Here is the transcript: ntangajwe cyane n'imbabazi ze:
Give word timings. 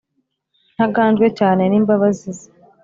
ntangajwe 0.73 1.27
cyane 1.39 1.63
n'imbabazi 1.67 2.29
ze: 2.37 2.47